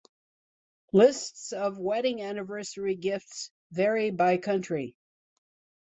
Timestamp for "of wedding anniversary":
1.53-2.95